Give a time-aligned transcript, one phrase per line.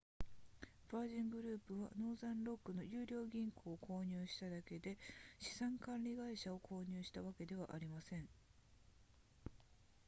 [0.89, 4.97] ヴァージングループはノーザンロックの優良銀行を購入しただけで
[5.39, 8.27] 資産管理会社を購入したわけではありません